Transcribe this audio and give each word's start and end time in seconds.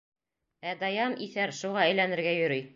Ә 0.71 0.73
Даян, 0.79 1.19
иҫәр, 1.27 1.55
шуға 1.61 1.87
әйләнергә 1.87 2.37
йөрөй! 2.43 2.69